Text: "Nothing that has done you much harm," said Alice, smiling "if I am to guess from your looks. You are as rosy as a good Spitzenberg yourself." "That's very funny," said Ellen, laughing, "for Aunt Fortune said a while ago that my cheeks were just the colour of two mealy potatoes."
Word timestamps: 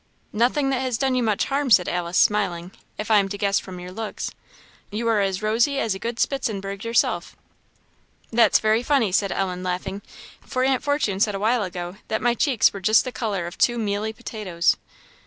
"Nothing 0.33 0.71
that 0.71 0.81
has 0.81 0.97
done 0.97 1.13
you 1.13 1.21
much 1.21 1.45
harm," 1.45 1.69
said 1.69 1.87
Alice, 1.87 2.17
smiling 2.17 2.71
"if 2.97 3.11
I 3.11 3.19
am 3.19 3.29
to 3.29 3.37
guess 3.37 3.59
from 3.59 3.79
your 3.79 3.91
looks. 3.91 4.31
You 4.89 5.07
are 5.07 5.21
as 5.21 5.43
rosy 5.43 5.77
as 5.79 5.93
a 5.93 5.99
good 5.99 6.17
Spitzenberg 6.17 6.83
yourself." 6.83 7.35
"That's 8.31 8.57
very 8.57 8.81
funny," 8.81 9.11
said 9.11 9.31
Ellen, 9.31 9.61
laughing, 9.61 10.01
"for 10.43 10.63
Aunt 10.63 10.81
Fortune 10.81 11.19
said 11.19 11.35
a 11.35 11.39
while 11.39 11.61
ago 11.61 11.97
that 12.07 12.19
my 12.19 12.33
cheeks 12.33 12.73
were 12.73 12.81
just 12.81 13.03
the 13.05 13.11
colour 13.11 13.45
of 13.45 13.59
two 13.59 13.77
mealy 13.77 14.11
potatoes." 14.11 14.75